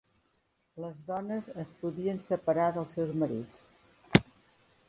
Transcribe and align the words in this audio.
Les 0.85 1.03
dones 1.09 1.51
es 1.65 1.69
podien 1.83 2.21
separar 2.31 2.67
dels 2.79 2.97
seus 2.99 3.15
marits. 3.25 3.61